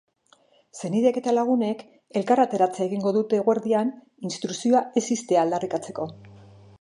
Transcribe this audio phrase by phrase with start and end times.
[0.77, 1.83] Senideek eta lagunek
[2.21, 3.91] elkarretaratzea egingo dute eguerdian
[4.31, 6.09] instrukzioa iz ixtea aldarrikatzeko.